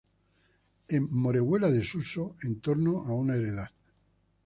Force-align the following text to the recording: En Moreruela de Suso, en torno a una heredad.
En 0.89 1.11
Moreruela 1.13 1.69
de 1.69 1.83
Suso, 1.83 2.35
en 2.41 2.59
torno 2.59 3.05
a 3.05 3.13
una 3.13 3.35
heredad. 3.35 3.69